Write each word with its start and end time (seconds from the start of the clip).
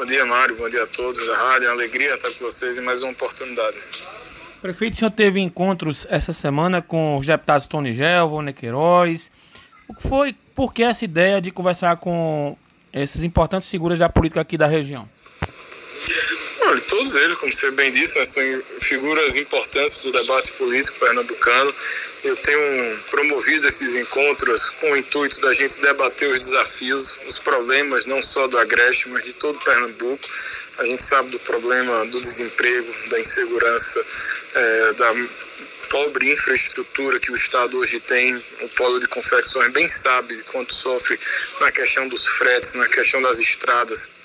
Bom 0.00 0.06
dia, 0.06 0.24
Mário. 0.24 0.56
Bom 0.56 0.66
dia 0.66 0.82
a 0.82 0.86
todos 0.86 1.26
da 1.26 1.36
rádio. 1.36 1.66
É 1.66 1.68
uma 1.68 1.74
alegria 1.74 2.14
estar 2.14 2.30
com 2.30 2.38
vocês 2.38 2.78
em 2.78 2.80
mais 2.80 3.02
uma 3.02 3.12
oportunidade. 3.12 3.76
Prefeito, 4.62 4.94
o 4.94 4.96
senhor 4.96 5.10
teve 5.10 5.40
encontros 5.40 6.06
essa 6.08 6.32
semana 6.32 6.80
com 6.80 7.18
os 7.18 7.26
deputados 7.26 7.66
Tony 7.66 7.92
Gelvo, 7.92 8.40
Nequeiroz. 8.40 9.30
O 9.86 9.94
que 9.94 10.08
foi, 10.08 10.34
por 10.56 10.72
que 10.72 10.84
essa 10.84 11.04
ideia 11.04 11.38
de 11.38 11.50
conversar 11.50 11.98
com 11.98 12.56
essas 12.90 13.22
importantes 13.22 13.68
figuras 13.68 13.98
da 13.98 14.08
política 14.08 14.40
aqui 14.40 14.56
da 14.56 14.66
região? 14.66 15.06
Olha, 16.70 16.80
todos 16.82 17.16
eles, 17.16 17.36
como 17.36 17.52
você 17.52 17.68
bem 17.72 17.90
disse, 17.90 18.16
né, 18.16 18.24
são 18.24 18.44
figuras 18.80 19.36
importantes 19.36 19.98
do 20.04 20.12
debate 20.12 20.52
político 20.52 21.00
pernambucano. 21.00 21.74
Eu 22.22 22.36
tenho 22.36 22.96
promovido 23.10 23.66
esses 23.66 23.96
encontros 23.96 24.68
com 24.68 24.92
o 24.92 24.96
intuito 24.96 25.40
da 25.40 25.52
gente 25.52 25.80
debater 25.80 26.28
os 26.28 26.38
desafios, 26.38 27.18
os 27.26 27.40
problemas 27.40 28.06
não 28.06 28.22
só 28.22 28.46
do 28.46 28.56
Agreste, 28.56 29.08
mas 29.08 29.24
de 29.24 29.32
todo 29.32 29.58
Pernambuco. 29.64 30.24
A 30.78 30.84
gente 30.84 31.02
sabe 31.02 31.30
do 31.30 31.40
problema 31.40 32.06
do 32.06 32.20
desemprego, 32.20 32.94
da 33.08 33.18
insegurança, 33.18 34.00
é, 34.54 34.92
da 34.92 35.12
pobre 35.88 36.30
infraestrutura 36.30 37.18
que 37.18 37.32
o 37.32 37.34
Estado 37.34 37.76
hoje 37.78 37.98
tem, 37.98 38.32
o 38.36 38.68
polo 38.76 39.00
de 39.00 39.08
confecções 39.08 39.72
bem 39.72 39.88
sabe 39.88 40.36
de 40.36 40.44
quanto 40.44 40.72
sofre 40.72 41.18
na 41.60 41.72
questão 41.72 42.06
dos 42.06 42.28
fretes, 42.28 42.74
na 42.74 42.86
questão 42.86 43.20
das 43.20 43.40
estradas 43.40 44.19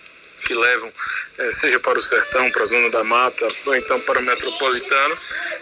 que 0.45 0.53
levam, 0.53 0.91
é, 1.39 1.51
seja 1.51 1.79
para 1.79 1.97
o 1.97 2.01
sertão, 2.01 2.49
para 2.51 2.63
a 2.63 2.65
zona 2.65 2.89
da 2.91 3.03
mata, 3.03 3.47
ou 3.65 3.75
então 3.75 3.99
para 4.01 4.19
o 4.19 4.23
metropolitano. 4.23 5.15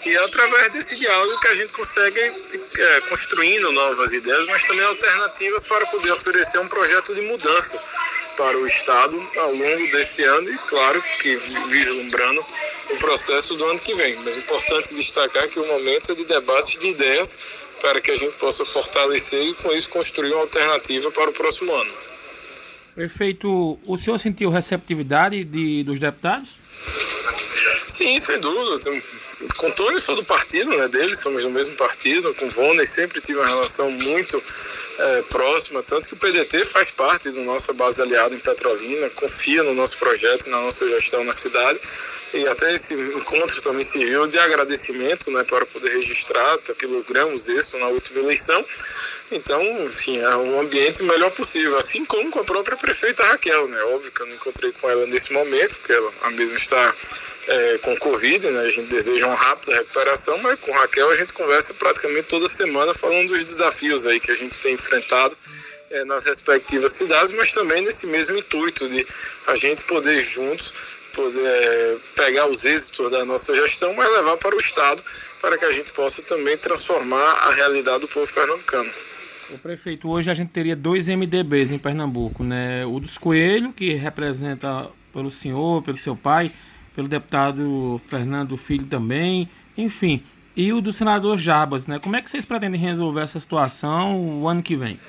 E 0.06 0.10
é 0.10 0.24
através 0.24 0.72
desse 0.72 0.98
diálogo 0.98 1.40
que 1.40 1.48
a 1.48 1.54
gente 1.54 1.72
consegue 1.72 2.20
é, 2.20 3.02
construindo 3.08 3.72
novas 3.72 4.14
ideias, 4.14 4.46
mas 4.48 4.66
também 4.66 4.86
alternativas 4.86 5.68
para 5.68 5.86
poder 5.88 6.12
oferecer 6.12 6.60
um 6.60 6.68
projeto 6.68 7.16
de 7.16 7.22
mudança 7.22 7.82
para 8.36 8.58
o 8.58 8.66
Estado 8.66 9.16
ao 9.38 9.54
longo 9.54 9.92
desse 9.92 10.24
ano 10.24 10.54
e, 10.54 10.58
claro, 10.58 11.02
que 11.22 11.36
vislumbrando 11.70 12.46
o 12.90 12.98
processo 12.98 13.56
do 13.56 13.66
ano 13.66 13.80
que 13.80 13.94
vem. 13.94 14.16
Mas 14.18 14.36
é 14.36 14.40
importante 14.40 14.94
destacar 14.96 15.48
que 15.48 15.60
o 15.60 15.66
momento 15.66 16.12
é 16.12 16.16
de 16.16 16.26
debate 16.26 16.78
de 16.80 16.90
ideias 16.90 17.38
para 17.82 18.02
que 18.02 18.12
a 18.12 18.16
gente 18.16 18.34
possa 18.38 18.66
fortalecer 18.66 19.42
e, 19.42 19.54
com 19.56 19.72
isso, 19.72 19.90
construir 19.90 20.34
uma 20.34 20.42
alternativa 20.42 21.10
para 21.12 21.30
o 21.30 21.34
próximo 21.34 21.74
ano. 21.74 22.13
Prefeito, 22.96 23.80
o 23.88 23.98
senhor 23.98 24.18
sentiu 24.20 24.50
receptividade 24.50 25.44
de, 25.44 25.84
dos 25.84 26.00
deputados? 26.00 26.50
Sim, 27.88 28.20
sem 28.20 28.40
dúvida 28.40 28.78
com 29.58 29.72
Tony 29.72 30.00
sou 30.00 30.16
do 30.16 30.24
partido 30.24 30.70
né, 30.78 30.88
dele, 30.88 31.16
somos 31.16 31.44
do 31.44 31.50
mesmo 31.50 31.76
partido, 31.76 32.34
com 32.36 32.50
Voney 32.50 32.86
sempre 32.86 33.22
tive 33.22 33.40
uma 33.40 33.48
relação 33.48 33.90
muito 33.92 34.42
é, 35.00 35.22
próxima, 35.24 35.82
tanto 35.84 36.08
que 36.08 36.14
o 36.14 36.18
PDT 36.18 36.66
faz 36.66 36.92
parte 36.92 37.30
da 37.30 37.42
nossa 37.42 37.74
base 37.74 38.02
aliada 38.02 38.34
em 38.34 38.40
Petrolina, 38.40 39.10
confia 39.12 39.64
no 39.64 39.74
nosso 39.74 39.98
projeto, 40.00 40.50
na 40.50 40.62
nossa 40.62 40.88
gestão 40.88 41.24
na 41.24 41.34
cidade, 41.34 41.80
e 42.34 42.48
até 42.48 42.74
esse 42.74 42.94
encontro 42.94 43.62
também 43.62 43.84
serviu 43.84 44.28
de 44.28 44.38
agradecimento 44.38 45.32
né, 45.32 45.44
para 45.44 45.66
poder 45.66 45.90
registrar, 45.94 46.54
até 46.54 46.74
que 46.74 46.86
logramos 46.86 47.48
isso 47.48 47.78
na 47.78 47.88
última 47.88 48.20
eleição. 48.20 48.64
Então, 49.32 49.62
enfim, 49.86 50.20
é 50.20 50.36
um 50.36 50.60
ambiente 50.60 51.04
melhor 51.04 51.32
possível, 51.32 51.78
assim 51.78 52.06
como 52.06 52.30
com 52.32 52.40
a 52.40 52.44
própria 52.44 52.78
prefeita 52.78 53.24
Raquel, 53.24 53.68
né? 53.68 53.82
Óbvio 53.86 54.12
que 54.12 54.22
eu 54.22 54.26
não 54.26 54.36
encontrei 54.36 54.72
com 54.74 54.90
ela 54.90 55.06
nesse 55.08 55.34
momento, 55.34 55.80
porque 55.80 55.94
ela 55.94 56.12
a 56.24 56.32
mesma 56.32 56.56
está 56.56 56.96
é, 57.48 57.78
com 57.80 57.96
Covid, 57.98 58.48
né? 58.48 58.62
A 58.62 58.70
gente 58.70 58.88
deseja 58.88 59.28
uma 59.28 59.33
rápida 59.34 59.74
recuperação, 59.74 60.38
mas 60.40 60.60
com 60.60 60.72
Raquel 60.72 61.10
a 61.10 61.16
gente 61.16 61.34
conversa 61.34 61.74
praticamente 61.74 62.28
toda 62.28 62.48
semana 62.48 62.94
falando 62.94 63.28
dos 63.28 63.44
desafios 63.44 64.06
aí 64.06 64.20
que 64.20 64.32
a 64.32 64.36
gente 64.36 64.60
tem 64.62 64.74
enfrentado 64.74 65.36
é, 65.92 66.06
nas 66.06 66.26
respectivas 66.26 66.92
cidades, 66.92 67.34
mas 67.34 67.54
também 67.54 67.84
nesse 67.84 68.08
mesmo 68.08 68.38
intuito 68.38 68.88
de 68.90 69.06
a 69.48 69.56
gente 69.56 69.86
poder 69.86 70.20
juntos 70.20 71.02
poder 71.16 71.46
é, 71.46 71.98
pegar 72.16 72.48
os 72.48 72.66
êxitos 72.66 73.12
da 73.12 73.24
nossa 73.24 73.56
gestão, 73.56 73.94
mas 73.94 74.12
levar 74.12 74.38
para 74.38 74.56
o 74.56 74.58
Estado 74.58 75.02
para 75.42 75.58
que 75.58 75.66
a 75.66 75.72
gente 75.72 75.94
possa 75.94 76.24
também 76.24 76.58
transformar 76.58 77.34
a 77.48 77.54
realidade 77.54 78.02
do 78.02 78.08
povo 78.08 78.32
pernambucano. 78.34 78.90
O 79.52 79.58
prefeito, 79.60 80.10
hoje 80.10 80.32
a 80.32 80.34
gente 80.34 80.50
teria 80.50 80.76
dois 80.76 81.08
MDBs 81.08 81.72
em 81.72 81.78
Pernambuco, 81.78 82.44
né? 82.44 82.86
O 82.86 83.00
dos 83.00 83.18
Coelho, 83.18 83.72
que 83.72 83.94
representa 83.94 84.90
pelo 85.14 85.32
senhor, 85.32 85.84
pelo 85.84 85.98
seu 85.98 86.16
pai, 86.16 86.52
pelo 86.96 87.08
deputado 87.08 88.00
Fernando 88.08 88.56
Filho 88.58 88.86
também, 88.86 89.50
enfim. 89.78 90.22
E 90.56 90.72
o 90.72 90.82
do 90.82 90.94
senador 90.94 91.38
Jabas, 91.38 91.88
né? 91.88 91.98
Como 92.00 92.16
é 92.16 92.22
que 92.22 92.30
vocês 92.30 92.46
pretendem 92.46 92.80
resolver 92.80 93.22
essa 93.22 93.40
situação 93.40 94.42
o 94.42 94.48
ano 94.48 94.62
que 94.62 94.76
vem? 94.76 95.00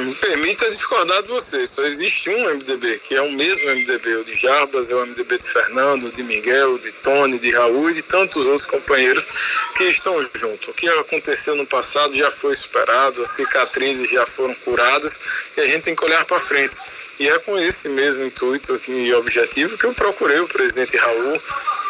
Me 0.00 0.14
permita 0.14 0.70
discordar 0.70 1.22
de 1.22 1.28
você. 1.28 1.66
Só 1.66 1.84
existe 1.84 2.30
um 2.30 2.54
MDB, 2.54 3.00
que 3.00 3.14
é 3.14 3.22
o 3.22 3.32
mesmo 3.32 3.68
MDB, 3.70 4.16
o 4.16 4.24
de 4.24 4.34
Jarbas, 4.34 4.90
é 4.90 4.94
o 4.94 5.04
MDB 5.04 5.38
de 5.38 5.48
Fernando, 5.48 6.10
de 6.12 6.22
Miguel, 6.22 6.78
de 6.78 6.92
Tony, 6.92 7.38
de 7.38 7.50
Raul 7.50 7.90
e 7.90 7.94
de 7.94 8.02
tantos 8.02 8.46
outros 8.46 8.66
companheiros 8.66 9.26
que 9.76 9.84
estão 9.84 10.20
juntos. 10.22 10.68
O 10.68 10.72
que 10.72 10.88
aconteceu 10.88 11.56
no 11.56 11.66
passado 11.66 12.14
já 12.14 12.30
foi 12.30 12.54
superado, 12.54 13.22
as 13.22 13.30
cicatrizes 13.30 14.08
já 14.10 14.26
foram 14.26 14.54
curadas 14.56 15.48
e 15.56 15.60
a 15.60 15.66
gente 15.66 15.82
tem 15.82 15.96
que 15.96 16.04
olhar 16.04 16.24
para 16.24 16.38
frente. 16.38 16.76
E 17.18 17.28
é 17.28 17.38
com 17.40 17.58
esse 17.58 17.88
mesmo 17.88 18.24
intuito 18.24 18.80
e 18.88 19.12
objetivo 19.14 19.76
que 19.76 19.86
eu 19.86 19.94
procurei 19.94 20.38
o 20.38 20.48
presidente 20.48 20.96
Raul 20.96 21.40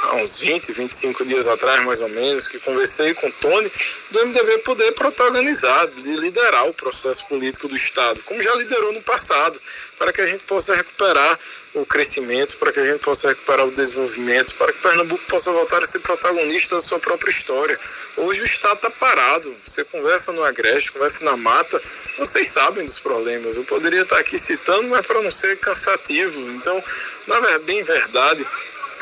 há 0.04 0.16
uns 0.16 0.40
20, 0.40 0.72
25 0.72 1.24
dias 1.24 1.48
atrás, 1.48 1.84
mais 1.84 2.02
ou 2.02 2.08
menos, 2.08 2.48
que 2.48 2.58
conversei 2.58 3.14
com 3.14 3.26
o 3.26 3.32
Tony, 3.32 3.70
do 4.10 4.26
MDB 4.26 4.58
poder 4.58 4.92
protagonizar, 4.92 5.86
de 5.88 6.16
liderar 6.16 6.68
o 6.68 6.74
processo 6.74 7.26
político 7.26 7.68
do 7.68 7.76
Estado, 7.76 7.97
como 8.24 8.42
já 8.42 8.54
liderou 8.54 8.92
no 8.92 9.02
passado, 9.02 9.60
para 9.98 10.12
que 10.12 10.20
a 10.20 10.26
gente 10.26 10.44
possa 10.44 10.74
recuperar 10.74 11.38
o 11.74 11.84
crescimento, 11.84 12.56
para 12.58 12.72
que 12.72 12.80
a 12.80 12.84
gente 12.84 13.04
possa 13.04 13.28
recuperar 13.28 13.66
o 13.66 13.70
desenvolvimento, 13.70 14.54
para 14.56 14.72
que 14.72 14.80
Pernambuco 14.80 15.24
possa 15.28 15.52
voltar 15.52 15.82
a 15.82 15.86
ser 15.86 16.00
protagonista 16.00 16.76
da 16.76 16.80
sua 16.80 16.98
própria 16.98 17.30
história. 17.30 17.78
Hoje 18.16 18.42
o 18.42 18.44
Estado 18.44 18.76
está 18.76 18.90
parado. 18.90 19.54
Você 19.64 19.84
conversa 19.84 20.32
no 20.32 20.44
Agreste, 20.44 20.92
conversa 20.92 21.24
na 21.24 21.36
Mata, 21.36 21.80
vocês 22.18 22.48
sabem 22.48 22.84
dos 22.84 23.00
problemas. 23.00 23.56
Eu 23.56 23.64
poderia 23.64 24.02
estar 24.02 24.18
aqui 24.18 24.38
citando, 24.38 24.88
mas 24.88 25.06
para 25.06 25.22
não 25.22 25.30
ser 25.30 25.58
cansativo. 25.58 26.40
Então, 26.52 26.82
na 27.26 27.58
bem 27.58 27.82
verdade, 27.82 28.46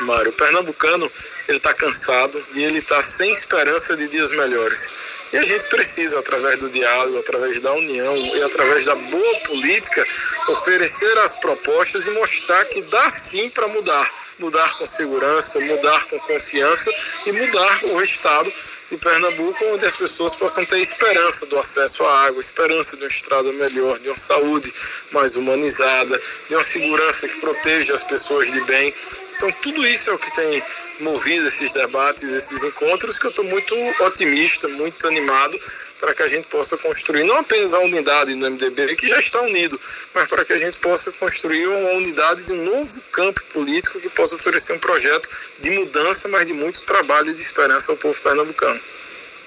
Mário. 0.01 0.31
O 0.31 0.33
pernambucano 0.33 1.11
ele 1.47 1.57
está 1.57 1.73
cansado 1.73 2.43
e 2.53 2.63
ele 2.63 2.77
está 2.77 3.01
sem 3.01 3.31
esperança 3.31 3.95
de 3.95 4.07
dias 4.07 4.31
melhores. 4.31 4.91
E 5.31 5.37
a 5.37 5.43
gente 5.43 5.67
precisa, 5.67 6.19
através 6.19 6.59
do 6.59 6.69
diálogo, 6.69 7.19
através 7.19 7.59
da 7.59 7.73
união 7.73 8.15
e 8.15 8.43
através 8.43 8.85
da 8.85 8.95
boa 8.95 9.39
política, 9.41 10.05
oferecer 10.49 11.17
as 11.19 11.35
propostas 11.35 12.07
e 12.07 12.11
mostrar 12.11 12.63
que 12.65 12.81
dá 12.83 13.09
sim 13.09 13.49
para 13.49 13.67
mudar. 13.67 14.27
Mudar 14.39 14.77
com 14.77 14.85
segurança, 14.85 15.59
mudar 15.61 16.05
com 16.05 16.19
confiança 16.19 16.91
e 17.25 17.31
mudar 17.31 17.79
o 17.85 18.01
estado 18.01 18.53
de 18.91 18.97
Pernambuco, 18.97 19.65
onde 19.73 19.85
as 19.85 19.95
pessoas 19.95 20.35
possam 20.35 20.63
ter 20.63 20.79
esperança 20.79 21.47
do 21.47 21.57
acesso 21.57 22.05
à 22.05 22.25
água, 22.25 22.39
esperança 22.39 22.95
de 22.95 23.03
uma 23.03 23.09
estrada 23.09 23.51
melhor, 23.51 23.97
de 23.99 24.09
uma 24.09 24.17
saúde 24.17 24.71
mais 25.11 25.37
humanizada, 25.37 26.21
de 26.47 26.55
uma 26.55 26.63
segurança 26.63 27.27
que 27.27 27.39
proteja 27.39 27.95
as 27.95 28.03
pessoas 28.03 28.51
de 28.51 28.61
bem. 28.61 28.93
Então, 29.35 29.51
tudo 29.61 29.85
isso 29.85 30.09
é 30.09 30.13
o 30.13 30.17
que 30.17 30.33
tem 30.33 30.63
movido 30.99 31.36
esses 31.43 31.73
debates, 31.73 32.23
esses 32.23 32.63
encontros, 32.63 33.19
que 33.19 33.25
eu 33.25 33.29
estou 33.29 33.45
muito 33.45 33.75
otimista, 34.03 34.67
muito 34.67 35.07
animado 35.07 35.57
para 35.99 36.13
que 36.13 36.23
a 36.23 36.27
gente 36.27 36.47
possa 36.47 36.77
construir 36.77 37.23
não 37.23 37.37
apenas 37.37 37.73
a 37.73 37.79
unidade 37.79 38.33
do 38.35 38.49
MDB, 38.49 38.95
que 38.95 39.07
já 39.07 39.19
está 39.19 39.41
unido, 39.41 39.79
mas 40.13 40.27
para 40.27 40.45
que 40.45 40.53
a 40.53 40.57
gente 40.57 40.77
possa 40.79 41.11
construir 41.13 41.67
uma 41.67 41.91
unidade 41.91 42.43
de 42.43 42.53
um 42.53 42.65
novo 42.65 43.01
campo 43.11 43.41
político 43.53 43.99
que 43.99 44.09
possa 44.09 44.35
oferecer 44.35 44.73
um 44.73 44.79
projeto 44.79 45.27
de 45.61 45.69
mudança, 45.71 46.27
mas 46.27 46.47
de 46.47 46.53
muito 46.53 46.83
trabalho 46.83 47.31
e 47.31 47.33
de 47.33 47.41
esperança 47.41 47.91
ao 47.91 47.97
povo 47.97 48.19
pernambucano. 48.21 48.79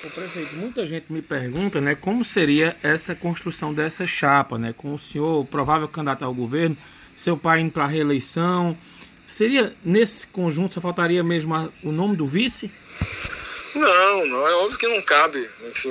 O 0.03 0.11
prefeito, 0.11 0.57
muita 0.57 0.87
gente 0.87 1.13
me 1.13 1.21
pergunta, 1.21 1.79
né, 1.81 1.95
como 1.95 2.25
seria 2.25 2.75
essa 2.83 3.15
construção 3.15 3.75
dessa 3.75 4.07
chapa, 4.07 4.57
né, 4.57 4.75
com 4.75 4.95
o 4.95 4.99
senhor 4.99 5.45
provável 5.47 5.87
candidato 5.87 6.25
ao 6.25 6.33
governo, 6.33 6.77
seu 7.15 7.37
pai 7.37 7.61
indo 7.61 7.71
para 7.71 7.85
a 7.85 7.87
reeleição, 7.87 8.77
Seria 9.31 9.73
nesse 9.85 10.27
conjunto, 10.27 10.75
só 10.75 10.81
faltaria 10.81 11.23
mesmo 11.23 11.55
a, 11.55 11.69
o 11.85 11.93
nome 11.93 12.17
do 12.17 12.27
vice? 12.27 12.69
Não, 13.75 14.27
não, 14.27 14.49
é 14.49 14.55
óbvio 14.57 14.79
que 14.79 14.89
não 14.89 15.01
cabe. 15.03 15.49
Enfim, 15.63 15.91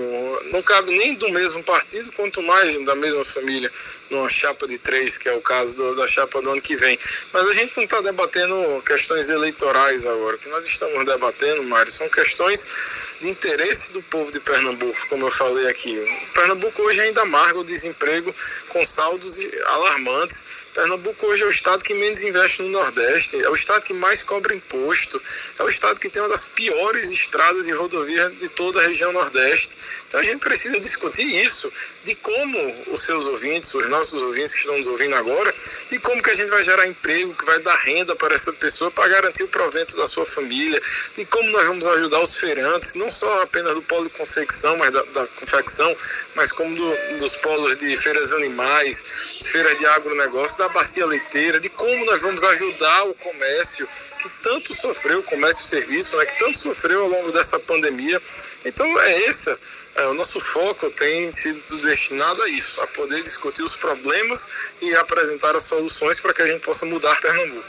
não 0.51 0.61
cabe 0.61 0.91
nem 0.91 1.15
do 1.15 1.29
mesmo 1.29 1.63
partido, 1.63 2.11
quanto 2.11 2.41
mais 2.43 2.77
da 2.85 2.95
mesma 2.95 3.23
família, 3.23 3.71
numa 4.09 4.29
chapa 4.29 4.67
de 4.67 4.77
três, 4.77 5.17
que 5.17 5.29
é 5.29 5.33
o 5.33 5.41
caso 5.41 5.75
do, 5.75 5.95
da 5.95 6.05
chapa 6.05 6.41
do 6.41 6.51
ano 6.51 6.61
que 6.61 6.75
vem. 6.75 6.99
Mas 7.31 7.47
a 7.47 7.53
gente 7.53 7.75
não 7.77 7.85
está 7.85 8.01
debatendo 8.01 8.83
questões 8.85 9.29
eleitorais 9.29 10.05
agora. 10.05 10.35
O 10.35 10.39
que 10.39 10.49
nós 10.49 10.65
estamos 10.65 11.05
debatendo, 11.05 11.63
Mário, 11.63 11.91
são 11.91 12.09
questões 12.09 13.15
de 13.21 13.29
interesse 13.29 13.93
do 13.93 14.01
povo 14.03 14.29
de 14.31 14.39
Pernambuco, 14.41 15.07
como 15.07 15.25
eu 15.25 15.31
falei 15.31 15.67
aqui. 15.67 15.95
Pernambuco 16.33 16.81
hoje 16.83 17.01
ainda 17.01 17.21
amarga 17.21 17.59
o 17.59 17.63
desemprego 17.63 18.33
com 18.67 18.83
saldos 18.83 19.39
alarmantes. 19.65 20.67
Pernambuco 20.73 21.27
hoje 21.27 21.43
é 21.43 21.45
o 21.45 21.49
estado 21.49 21.83
que 21.83 21.93
menos 21.93 22.23
investe 22.23 22.61
no 22.61 22.69
Nordeste, 22.69 23.41
é 23.41 23.49
o 23.49 23.53
estado 23.53 23.85
que 23.85 23.93
mais 23.93 24.21
cobra 24.21 24.53
imposto, 24.53 25.21
é 25.57 25.63
o 25.63 25.69
estado 25.69 25.99
que 25.99 26.09
tem 26.09 26.21
uma 26.21 26.29
das 26.29 26.43
piores 26.43 26.98
estradas 27.07 27.67
e 27.67 27.71
rodovias 27.71 28.37
de 28.39 28.49
toda 28.49 28.79
a 28.79 28.87
região 28.87 29.11
Nordeste. 29.11 29.75
Então 30.07 30.19
a 30.19 30.23
gente 30.23 30.39
precisa 30.39 30.79
discutir 30.79 31.25
isso 31.43 31.71
de 32.09 32.15
como 32.15 32.57
os 32.87 33.03
seus 33.03 33.27
ouvintes, 33.27 33.71
os 33.75 33.87
nossos 33.87 34.23
ouvintes 34.23 34.53
que 34.53 34.61
estão 34.61 34.75
nos 34.75 34.87
ouvindo 34.87 35.13
agora, 35.13 35.53
e 35.91 35.99
como 35.99 36.23
que 36.23 36.31
a 36.31 36.33
gente 36.33 36.49
vai 36.49 36.63
gerar 36.63 36.87
emprego, 36.87 37.35
que 37.35 37.45
vai 37.45 37.59
dar 37.59 37.75
renda 37.75 38.15
para 38.15 38.33
essa 38.33 38.51
pessoa 38.51 38.89
para 38.89 39.07
garantir 39.07 39.43
o 39.43 39.47
provento 39.47 39.95
da 39.95 40.07
sua 40.07 40.25
família, 40.25 40.81
e 41.19 41.25
como 41.25 41.47
nós 41.51 41.67
vamos 41.67 41.85
ajudar 41.85 42.19
os 42.19 42.35
feirantes, 42.39 42.95
não 42.95 43.11
só 43.11 43.43
apenas 43.43 43.75
do 43.75 43.83
polo 43.83 44.05
de 44.05 44.09
confecção, 44.09 44.75
mas 44.77 44.91
da, 44.91 45.03
da 45.03 45.27
confecção, 45.27 45.95
mas 46.33 46.51
como 46.51 46.75
do, 46.75 47.17
dos 47.19 47.35
polos 47.37 47.77
de 47.77 47.95
feiras 47.95 48.33
animais, 48.33 49.35
de 49.39 49.47
feiras 49.47 49.77
de 49.77 49.85
agronegócio, 49.85 50.57
da 50.57 50.67
bacia 50.69 51.05
leiteira, 51.05 51.59
de 51.59 51.69
como 51.69 52.05
nós 52.05 52.23
vamos 52.23 52.43
ajudar 52.43 53.03
o 53.03 53.13
comércio 53.13 53.87
que 54.19 54.29
tanto 54.41 54.73
sofreu, 54.73 55.19
o 55.19 55.23
comércio 55.23 55.63
e 55.63 55.67
serviço, 55.67 56.17
né, 56.17 56.25
que 56.25 56.39
tanto 56.39 56.57
sofreu 56.57 57.03
ao 57.03 57.07
longo 57.07 57.31
dessa 57.31 57.59
pandemia. 57.59 58.19
Então 58.65 58.99
é 58.99 59.25
essa 59.25 59.59
é, 59.99 60.07
o 60.07 60.13
nosso 60.13 60.39
foco 60.39 60.89
tem 60.91 61.31
sido 61.31 61.61
destinado 61.81 62.41
a 62.43 62.49
isso, 62.49 62.81
a 62.81 62.87
poder 62.87 63.21
discutir 63.23 63.63
os 63.63 63.75
problemas 63.75 64.47
e 64.81 64.95
apresentar 64.95 65.55
as 65.55 65.63
soluções 65.63 66.19
para 66.19 66.33
que 66.33 66.41
a 66.41 66.47
gente 66.47 66.63
possa 66.65 66.85
mudar 66.85 67.19
Pernambuco. 67.19 67.67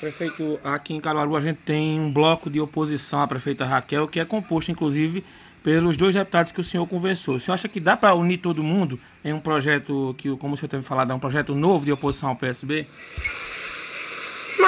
Prefeito, 0.00 0.58
aqui 0.64 0.94
em 0.94 1.00
Caruaru 1.00 1.36
a 1.36 1.40
gente 1.40 1.58
tem 1.58 2.00
um 2.00 2.10
bloco 2.10 2.48
de 2.48 2.60
oposição 2.60 3.20
à 3.20 3.28
prefeita 3.28 3.64
Raquel, 3.64 4.08
que 4.08 4.18
é 4.18 4.24
composto 4.24 4.70
inclusive 4.70 5.24
pelos 5.62 5.96
dois 5.96 6.14
deputados 6.14 6.52
que 6.52 6.60
o 6.60 6.64
senhor 6.64 6.86
conversou. 6.86 7.36
O 7.36 7.40
senhor 7.40 7.54
acha 7.54 7.68
que 7.68 7.78
dá 7.78 7.96
para 7.96 8.14
unir 8.14 8.38
todo 8.38 8.62
mundo 8.62 8.98
em 9.24 9.32
um 9.32 9.40
projeto 9.40 10.14
que, 10.18 10.34
como 10.36 10.54
o 10.54 10.56
senhor 10.56 10.70
teve 10.70 10.82
falado, 10.82 11.12
é 11.12 11.14
um 11.14 11.20
projeto 11.20 11.54
novo 11.54 11.84
de 11.84 11.92
oposição 11.92 12.30
ao 12.30 12.36
PSB? 12.36 12.86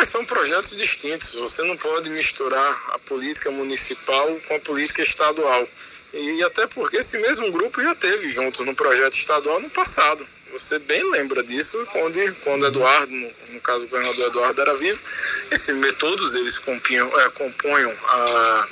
Mas 0.03 0.09
são 0.09 0.25
projetos 0.25 0.77
distintos. 0.77 1.33
Você 1.35 1.63
não 1.63 1.77
pode 1.77 2.11
misturar 2.11 2.83
a 2.89 2.99
política 2.99 3.53
municipal 3.53 4.37
com 4.49 4.57
a 4.57 4.59
política 4.59 5.01
estadual. 5.01 5.69
E 6.13 6.43
até 6.43 6.67
porque 6.67 6.97
esse 6.97 7.19
mesmo 7.19 7.53
grupo 7.53 7.81
já 7.81 7.95
teve 7.95 8.29
junto 8.29 8.65
no 8.65 8.75
projeto 8.75 9.15
estadual 9.15 9.61
no 9.61 9.71
passado. 9.71 10.27
Você 10.51 10.81
bem 10.81 11.09
lembra 11.09 11.41
disso 11.45 11.79
quando, 11.93 12.19
quando 12.43 12.67
Eduardo, 12.67 13.13
no, 13.13 13.31
no 13.51 13.61
caso 13.61 13.85
o 13.85 13.89
governador 13.89 14.27
Eduardo 14.27 14.61
era 14.61 14.77
vivo, 14.77 15.01
esse, 15.53 15.73
todos 15.93 16.35
eles 16.35 16.59
compunham, 16.59 17.21
é, 17.21 17.31
compunham 17.31 17.93
a 18.09 18.69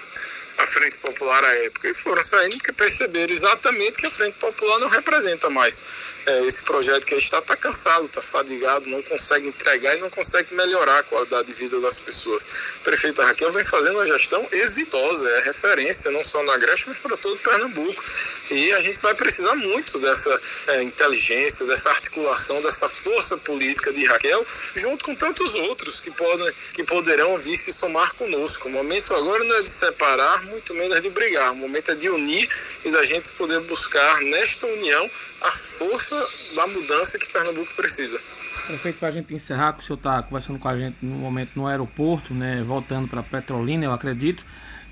a 0.61 0.67
Frente 0.67 0.99
Popular 0.99 1.43
à 1.43 1.55
época 1.65 1.89
e 1.89 1.95
foram 1.95 2.23
saindo 2.23 2.57
porque 2.59 2.73
perceberam 2.73 3.33
exatamente 3.33 3.97
que 3.97 4.07
a 4.07 4.11
Frente 4.11 4.37
Popular 4.39 4.79
não 4.79 4.89
representa 4.89 5.49
mais 5.49 5.83
é, 6.27 6.47
esse 6.47 6.63
projeto 6.63 7.07
que 7.07 7.15
está 7.15 7.41
tá 7.41 7.57
cansado, 7.57 8.07
está 8.07 8.21
fadigado, 8.21 8.89
não 8.89 9.03
consegue 9.03 9.49
entregar 9.49 9.97
e 9.97 10.01
não 10.01 10.11
consegue 10.11 10.55
melhorar 10.55 10.99
a 10.99 11.03
qualidade 11.03 11.49
de 11.49 11.55
vida 11.55 11.81
das 11.81 11.99
pessoas. 11.99 12.77
A 12.81 12.85
prefeita 12.85 13.25
Raquel 13.25 13.51
vem 13.53 13.65
fazendo 13.65 13.95
uma 13.95 14.05
gestão 14.05 14.47
exitosa, 14.53 15.29
é 15.31 15.41
referência 15.41 16.11
não 16.11 16.23
só 16.23 16.43
na 16.43 16.57
Grécia, 16.59 16.87
mas 16.89 16.99
para 16.99 17.17
todo 17.17 17.39
Pernambuco. 17.39 18.03
E 18.51 18.73
a 18.73 18.81
gente 18.81 19.01
vai 19.01 19.15
precisar 19.15 19.55
muito 19.55 19.99
dessa 19.99 20.41
é, 20.69 20.83
inteligência, 20.83 21.67
dessa 21.67 21.91
articulação, 21.91 22.61
dessa 22.61 22.89
força 22.89 23.37
política 23.39 23.93
de 23.93 24.05
Raquel, 24.05 24.45
junto 24.75 25.05
com 25.05 25.15
tantos 25.15 25.55
outros 25.55 26.01
que 26.01 26.11
podem, 26.11 26.53
que 26.75 26.85
poderão 26.85 27.39
vir 27.39 27.57
se 27.57 27.73
somar 27.73 28.15
conosco. 28.15 28.69
O 28.69 28.71
momento 28.71 29.15
agora 29.15 29.43
não 29.45 29.57
é 29.57 29.63
de 29.63 29.71
separar 29.71 30.50
muito 30.51 30.75
menos 30.75 31.01
de 31.01 31.09
brigar. 31.11 31.53
O 31.53 31.57
momento 31.57 31.91
é 31.91 31.95
de 31.95 32.09
unir 32.09 32.49
e 32.85 32.91
da 32.91 33.05
gente 33.05 33.33
poder 33.33 33.61
buscar 33.61 34.21
nesta 34.23 34.67
união 34.67 35.09
a 35.43 35.53
força 35.53 36.57
da 36.57 36.67
mudança 36.67 37.19
que 37.19 37.33
Pernambuco 37.33 37.75
precisa. 37.75 38.21
Prefeito, 38.67 38.99
para 38.99 39.09
a 39.09 39.13
gente 39.13 39.35
encerrar, 39.35 39.73
que 39.73 39.81
o 39.81 39.83
senhor 39.83 39.97
está 39.97 40.23
conversando 40.23 40.59
com 40.59 40.69
a 40.69 40.77
gente 40.77 40.97
no 41.03 41.17
momento 41.17 41.53
no 41.57 41.67
aeroporto, 41.67 42.35
né, 42.35 42.63
voltando 42.65 43.09
para 43.09 43.23
Petrolina, 43.23 43.85
eu 43.85 43.93
acredito. 43.93 44.45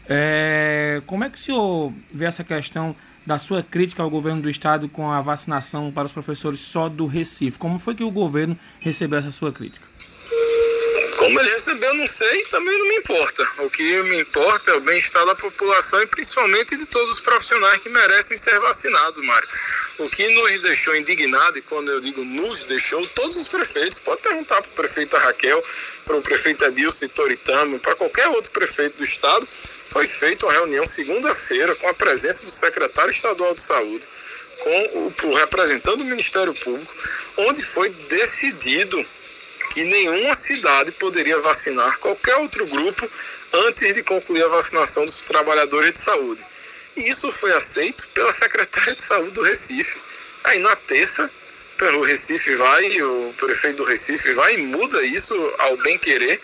É, 0.09 1.03
como 1.07 1.25
é 1.25 1.29
que 1.29 1.37
o 1.37 1.41
senhor 1.41 1.93
vê 2.13 2.25
essa 2.25 2.43
questão 2.43 2.97
da 3.27 3.37
sua 3.37 3.63
crítica 3.63 4.03
ao 4.03 4.09
governo 4.09 4.41
do 4.41 4.49
estado 4.49 4.89
com 4.89 5.13
a 5.13 5.21
vacinação 5.21 5.93
para 5.93 6.07
os 6.07 6.13
professores 6.13 6.61
só 6.61 6.89
do 6.89 7.07
Recife? 7.07 7.59
Como 7.59 7.79
foi 7.79 7.95
que 7.95 8.03
o 8.03 8.11
governo 8.11 8.59
recebeu 8.81 9.19
essa 9.19 9.31
sua 9.31 9.53
crítica? 9.53 9.87
Como 11.29 11.41
ele 11.41 11.51
recebeu, 11.51 11.93
não 11.93 12.07
sei, 12.07 12.43
também 12.45 12.79
não 12.79 12.89
me 12.89 12.97
importa. 12.97 13.47
O 13.59 13.69
que 13.69 14.03
me 14.05 14.19
importa 14.19 14.71
é 14.71 14.75
o 14.77 14.81
bem-estar 14.81 15.27
da 15.27 15.35
população 15.35 16.03
e 16.03 16.07
principalmente 16.07 16.75
de 16.75 16.87
todos 16.87 17.17
os 17.17 17.21
profissionais 17.21 17.83
que 17.83 17.91
merecem 17.91 18.39
ser 18.39 18.59
vacinados, 18.61 19.21
Mário. 19.21 19.47
O 19.99 20.09
que 20.09 20.27
nos 20.33 20.63
deixou 20.63 20.97
indignado, 20.97 21.59
e 21.59 21.61
quando 21.61 21.91
eu 21.93 22.01
digo 22.01 22.25
nos 22.25 22.63
deixou, 22.63 23.07
todos 23.09 23.37
os 23.37 23.47
prefeitos, 23.47 24.01
pode 24.01 24.23
perguntar 24.23 24.63
para 24.63 24.71
o 24.71 24.75
prefeito 24.75 25.19
Raquel, 25.19 25.63
para 26.07 26.17
o 26.17 26.23
prefeito 26.23 26.65
Adilson 26.65 27.09
Toritano, 27.09 27.79
para 27.79 27.95
qualquer 27.95 28.29
outro 28.29 28.51
prefeito 28.51 28.97
do 28.97 29.05
estado, 29.05 29.47
foi 29.91 30.07
feita 30.07 30.47
uma 30.47 30.53
reunião 30.55 30.87
segunda-feira 30.87 31.75
com 31.75 31.89
a 31.89 31.95
presença 31.95 32.47
do 32.47 32.51
secretário 32.51 33.11
estadual 33.11 33.55
de 33.55 33.61
saúde, 33.61 34.09
com 34.61 35.29
o 35.29 35.35
representante 35.35 35.99
do 35.99 36.05
Ministério 36.07 36.55
Público, 36.55 36.95
onde 37.37 37.63
foi 37.63 37.91
decidido 37.91 39.05
que 39.79 39.85
nenhuma 39.85 40.35
cidade 40.35 40.91
poderia 40.91 41.39
vacinar 41.39 42.01
qualquer 42.01 42.35
outro 42.35 42.67
grupo 42.67 43.09
antes 43.53 43.95
de 43.95 44.03
concluir 44.03 44.43
a 44.43 44.49
vacinação 44.49 45.05
dos 45.05 45.23
trabalhadores 45.23 45.93
de 45.93 46.01
saúde. 46.01 46.45
E 46.97 47.09
isso 47.09 47.31
foi 47.31 47.53
aceito 47.53 48.09
pela 48.09 48.33
secretária 48.33 48.93
de 48.93 49.01
saúde 49.01 49.31
do 49.31 49.43
Recife. 49.43 50.01
Aí 50.43 50.59
na 50.59 50.75
terça, 50.75 51.31
pelo 51.77 52.03
Recife 52.03 52.57
vai, 52.57 53.01
o 53.03 53.33
prefeito 53.37 53.77
do 53.77 53.85
Recife 53.85 54.33
vai 54.33 54.57
e 54.57 54.63
muda 54.63 55.01
isso 55.05 55.37
ao 55.59 55.77
bem 55.77 55.97
querer. 55.97 56.41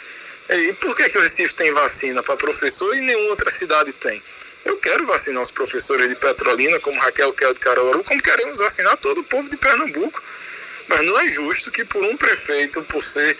E 0.50 0.72
por 0.74 0.94
que, 0.94 1.08
que 1.08 1.18
o 1.18 1.20
Recife 1.20 1.56
tem 1.56 1.72
vacina 1.72 2.22
para 2.22 2.36
professor 2.36 2.96
e 2.96 3.00
nenhuma 3.00 3.30
outra 3.30 3.50
cidade 3.50 3.92
tem? 3.94 4.22
Eu 4.64 4.76
quero 4.76 5.04
vacinar 5.06 5.42
os 5.42 5.50
professores 5.50 6.08
de 6.08 6.14
Petrolina, 6.14 6.78
como 6.78 7.00
Raquel 7.00 7.32
quer 7.32 7.52
de 7.52 7.58
Caruaru, 7.58 8.04
como 8.04 8.22
queremos 8.22 8.60
vacinar 8.60 8.96
todo 8.98 9.22
o 9.22 9.24
povo 9.24 9.48
de 9.48 9.56
Pernambuco. 9.56 10.22
Mas 10.88 11.02
não 11.02 11.18
é 11.18 11.28
justo 11.28 11.70
que 11.70 11.84
por 11.84 12.04
um 12.04 12.16
prefeito, 12.16 12.82
por 12.84 13.02
ser 13.02 13.36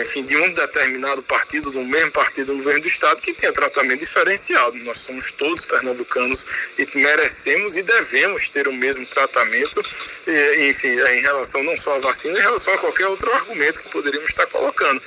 enfim, 0.00 0.22
de 0.24 0.36
um 0.36 0.52
determinado 0.52 1.22
partido, 1.22 1.70
do 1.70 1.82
mesmo 1.82 2.10
partido 2.10 2.52
no 2.52 2.58
governo 2.58 2.82
do 2.82 2.86
Estado, 2.86 3.20
que 3.20 3.32
tenha 3.32 3.52
tratamento 3.52 4.00
diferenciado. 4.00 4.76
Nós 4.78 4.98
somos 5.00 5.32
todos 5.32 5.66
pernambucanos 5.66 6.72
e 6.78 6.86
merecemos 6.98 7.76
e 7.76 7.82
devemos 7.82 8.48
ter 8.50 8.68
o 8.68 8.72
mesmo 8.72 9.04
tratamento, 9.06 9.82
e, 10.26 10.68
enfim, 10.68 11.00
é, 11.00 11.18
em 11.18 11.22
relação 11.22 11.62
não 11.62 11.76
só 11.76 11.96
à 11.96 11.98
vacina, 11.98 12.38
em 12.38 12.42
relação 12.42 12.74
a 12.74 12.78
qualquer 12.78 13.06
outro 13.06 13.32
argumento 13.32 13.82
que 13.82 13.90
poderíamos 13.90 14.30
estar 14.30 14.46
colocando. 14.46 15.00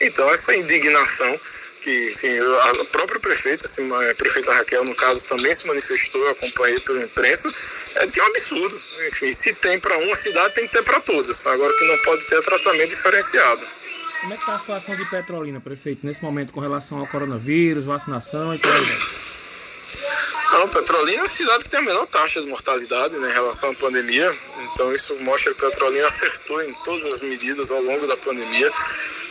Então, 0.00 0.30
essa 0.32 0.54
indignação 0.54 1.38
que 1.84 2.10
enfim, 2.10 2.38
a 2.38 2.84
própria 2.86 3.20
prefeita, 3.20 3.66
a 4.10 4.14
prefeita 4.14 4.54
Raquel, 4.54 4.84
no 4.84 4.94
caso, 4.94 5.26
também 5.26 5.52
se 5.52 5.66
manifestou, 5.66 6.26
acompanhei 6.30 6.80
pela 6.80 7.02
imprensa, 7.02 7.46
é 7.96 8.06
que 8.06 8.18
é 8.18 8.22
um 8.22 8.26
absurdo. 8.26 8.80
Enfim, 9.06 9.32
se 9.32 9.52
tem 9.52 9.78
para 9.78 9.98
uma 9.98 10.14
cidade, 10.14 10.54
tem 10.54 10.66
que 10.66 10.72
ter 10.72 10.82
para 10.82 10.98
todas. 11.00 11.46
Agora 11.46 11.72
que 11.76 11.84
não 11.84 11.98
pode 11.98 12.24
ter 12.24 12.42
tratamento 12.42 12.88
diferenciado. 12.88 13.83
Como 14.24 14.32
é 14.32 14.36
que 14.38 14.42
está 14.42 14.54
a 14.54 14.58
situação 14.58 14.96
de 14.96 15.04
Petrolina, 15.10 15.60
prefeito, 15.60 16.06
nesse 16.06 16.24
momento 16.24 16.50
com 16.50 16.58
relação 16.58 16.98
ao 16.98 17.06
coronavírus, 17.06 17.84
vacinação 17.84 18.54
e 18.54 18.58
mais? 18.58 20.44
Não, 20.50 20.66
Petrolina 20.66 21.18
é 21.18 21.20
a 21.20 21.28
cidade 21.28 21.64
que 21.64 21.70
tem 21.70 21.80
a 21.80 21.82
menor 21.82 22.06
taxa 22.06 22.40
de 22.40 22.48
mortalidade 22.48 23.14
né, 23.18 23.28
em 23.28 23.32
relação 23.34 23.72
à 23.72 23.74
pandemia. 23.74 24.34
Então 24.72 24.94
isso 24.94 25.14
mostra 25.20 25.52
que 25.52 25.60
Petrolina 25.60 26.06
acertou 26.06 26.62
em 26.62 26.72
todas 26.84 27.04
as 27.04 27.20
medidas 27.20 27.70
ao 27.70 27.82
longo 27.82 28.06
da 28.06 28.16
pandemia. 28.16 28.72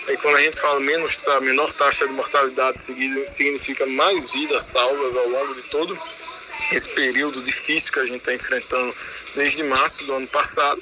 E 0.09 0.17
quando 0.17 0.35
a 0.35 0.41
gente 0.41 0.59
fala 0.61 0.79
menos, 0.79 1.19
a 1.27 1.41
menor 1.41 1.73
taxa 1.73 2.07
de 2.07 2.13
mortalidade 2.13 2.77
significa 2.77 3.87
mais 3.87 4.33
vidas 4.33 4.61
salvas 4.61 5.17
ao 5.17 5.27
longo 5.27 5.55
de 5.55 5.63
todo 5.69 5.97
esse 6.71 6.89
período 6.89 7.41
difícil 7.41 7.91
que 7.91 7.99
a 7.99 8.05
gente 8.05 8.19
está 8.19 8.33
enfrentando 8.35 8.93
desde 9.35 9.63
março 9.63 10.05
do 10.05 10.13
ano 10.13 10.27
passado 10.27 10.79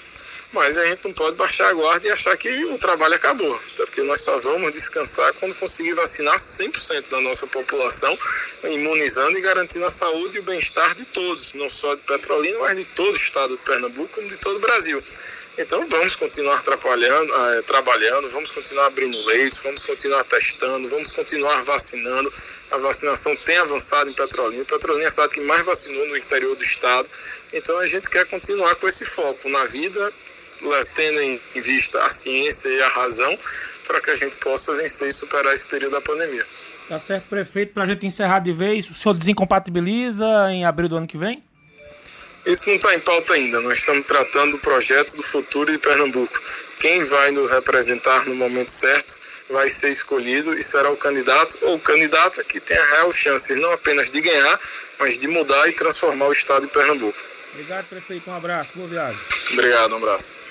mas 0.53 0.77
a 0.77 0.85
gente 0.85 1.05
não 1.05 1.13
pode 1.13 1.35
baixar 1.37 1.69
a 1.69 1.73
guarda 1.73 2.07
e 2.07 2.11
achar 2.11 2.35
que 2.35 2.49
o 2.65 2.77
trabalho 2.77 3.15
acabou, 3.15 3.53
até 3.73 3.85
porque 3.85 4.01
nós 4.03 4.21
só 4.21 4.37
vamos 4.39 4.71
descansar 4.73 5.33
quando 5.35 5.55
conseguir 5.55 5.93
vacinar 5.93 6.35
100% 6.35 7.09
da 7.09 7.21
nossa 7.21 7.47
população, 7.47 8.17
imunizando 8.63 9.37
e 9.37 9.41
garantindo 9.41 9.85
a 9.85 9.89
saúde 9.89 10.37
e 10.37 10.39
o 10.39 10.43
bem-estar 10.43 10.93
de 10.95 11.05
todos, 11.05 11.53
não 11.53 11.69
só 11.69 11.95
de 11.95 12.01
Petrolina, 12.01 12.59
mas 12.59 12.77
de 12.77 12.85
todo 12.85 13.11
o 13.11 13.15
estado 13.15 13.55
de 13.55 13.63
Pernambuco, 13.63 14.09
como 14.13 14.27
de 14.27 14.37
todo 14.37 14.57
o 14.57 14.59
Brasil. 14.59 15.01
Então 15.57 15.87
vamos 15.87 16.15
continuar 16.15 16.61
trabalhando, 16.63 17.33
eh, 17.33 17.61
trabalhando, 17.63 18.29
vamos 18.29 18.51
continuar 18.51 18.87
abrindo 18.87 19.17
leitos, 19.25 19.63
vamos 19.63 19.85
continuar 19.85 20.23
testando, 20.23 20.89
vamos 20.89 21.11
continuar 21.11 21.63
vacinando. 21.63 22.31
A 22.71 22.77
vacinação 22.77 23.35
tem 23.35 23.57
avançado 23.57 24.09
em 24.09 24.13
Petrolina. 24.13 24.65
Petrolina 24.65 25.05
é 25.05 25.07
a 25.07 25.09
cidade 25.09 25.35
que 25.35 25.41
mais 25.41 25.65
vacinou 25.65 26.07
no 26.07 26.17
interior 26.17 26.55
do 26.55 26.63
estado. 26.63 27.09
Então 27.53 27.77
a 27.79 27.85
gente 27.85 28.09
quer 28.09 28.25
continuar 28.25 28.75
com 28.75 28.87
esse 28.87 29.05
foco 29.05 29.49
na 29.49 29.65
vida 29.65 30.11
tendo 30.95 31.21
em 31.21 31.39
vista 31.55 32.03
a 32.03 32.09
ciência 32.09 32.69
e 32.69 32.81
a 32.81 32.89
razão 32.89 33.37
para 33.87 34.01
que 34.01 34.11
a 34.11 34.15
gente 34.15 34.37
possa 34.37 34.75
vencer 34.75 35.09
e 35.09 35.11
superar 35.11 35.53
esse 35.53 35.65
período 35.65 35.93
da 35.93 36.01
pandemia. 36.01 36.45
Tá 36.87 36.99
certo, 36.99 37.29
prefeito. 37.29 37.73
Para 37.73 37.83
a 37.83 37.87
gente 37.87 38.05
encerrar 38.05 38.39
de 38.39 38.51
vez, 38.51 38.89
o 38.89 38.93
senhor 38.93 39.13
desincompatibiliza 39.13 40.25
em 40.51 40.65
abril 40.65 40.89
do 40.89 40.97
ano 40.97 41.07
que 41.07 41.17
vem? 41.17 41.43
Isso 42.45 42.67
não 42.69 42.75
está 42.75 42.95
em 42.95 42.99
pauta 42.99 43.33
ainda. 43.33 43.61
Nós 43.61 43.77
estamos 43.77 44.05
tratando 44.05 44.53
do 44.53 44.57
projeto 44.57 45.15
do 45.15 45.21
futuro 45.21 45.71
de 45.71 45.77
Pernambuco. 45.77 46.33
Quem 46.79 47.03
vai 47.03 47.31
nos 47.31 47.49
representar 47.49 48.25
no 48.25 48.35
momento 48.35 48.71
certo 48.71 49.19
vai 49.51 49.69
ser 49.69 49.91
escolhido 49.91 50.57
e 50.57 50.63
será 50.63 50.89
o 50.89 50.97
candidato 50.97 51.59
ou 51.61 51.79
candidata 51.79 52.43
que 52.43 52.59
tem 52.59 52.77
a 52.77 52.85
real 52.95 53.13
chance 53.13 53.53
não 53.53 53.71
apenas 53.71 54.09
de 54.09 54.19
ganhar, 54.19 54.59
mas 54.99 55.19
de 55.19 55.27
mudar 55.27 55.69
e 55.69 55.73
transformar 55.73 56.27
o 56.27 56.31
estado 56.31 56.65
de 56.65 56.73
Pernambuco. 56.73 57.17
Obrigado, 57.53 57.85
prefeito. 57.87 58.29
Um 58.29 58.35
abraço. 58.35 58.71
Boa 58.75 58.87
viagem. 58.87 59.19
Obrigado, 59.53 59.93
um 59.93 59.97
abraço. 59.97 60.50